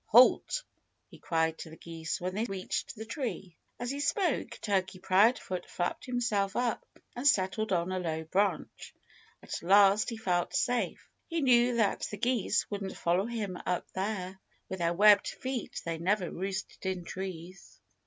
[0.07, 0.63] "Halt!"
[1.11, 3.55] he cried to the geese when they reached the tree.
[3.79, 6.83] As he spoke, Turkey Proudfoot flapped himself up
[7.15, 8.95] and settled on a low branch.
[9.43, 11.07] At last he felt safe.
[11.27, 14.39] He knew that the geese wouldn't follow him up there.
[14.69, 17.79] With their webbed feet they never roosted in trees.